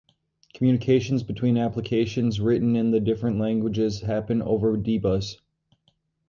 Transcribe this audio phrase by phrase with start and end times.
[0.55, 5.37] Communications between applications written in the different languages happen over D-Bus.